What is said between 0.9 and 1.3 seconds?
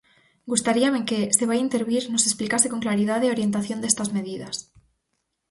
que,